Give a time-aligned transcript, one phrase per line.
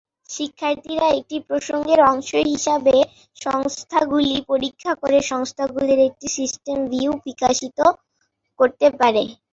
[0.29, 2.95] শিক্ষার্থীরা একটি প্রসঙ্গের অংশ হিসাবে
[3.37, 7.79] সংস্থাগুলি পরীক্ষা করে সংস্থাগুলির একটি সিস্টেম ভিউ বিকশিত
[8.59, 9.23] করতে পারে।